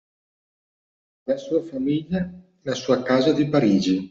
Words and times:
La 1.27 1.37
sua 1.37 1.61
famiglia, 1.61 2.27
la 2.63 2.73
sua 2.73 3.03
casa 3.03 3.33
di 3.33 3.47
Parigi! 3.47 3.99